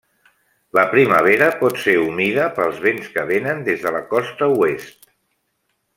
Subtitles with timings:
[0.77, 4.99] La primavera pot ser humida pels vents que vénen des de la costa oest.